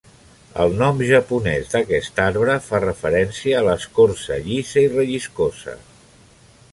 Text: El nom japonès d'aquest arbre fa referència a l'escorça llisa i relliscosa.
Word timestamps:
El 0.61 0.71
nom 0.77 1.01
japonès 1.09 1.67
d'aquest 1.73 2.21
arbre 2.23 2.55
fa 2.69 2.79
referència 2.85 3.59
a 3.59 3.63
l'escorça 3.67 4.39
llisa 4.47 4.85
i 4.87 4.91
relliscosa. 4.97 5.77